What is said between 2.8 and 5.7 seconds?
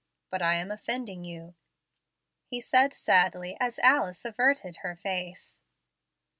sadly, as Alice averted her face.